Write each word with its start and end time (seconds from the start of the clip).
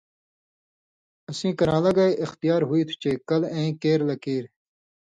اسیں 1.29 1.53
کران٘لہ 1.59 1.91
گے 1.97 2.07
اِختیار 2.23 2.61
ہُوئ 2.67 2.81
تُھو 2.87 2.95
چے 3.01 3.11
کَل 3.29 3.41
ایں 3.55 3.71
کیر 3.81 3.99
لہ 4.07 4.15
کیر۔ 4.23 4.43